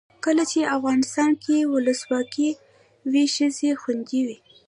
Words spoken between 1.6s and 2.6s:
ولسواکي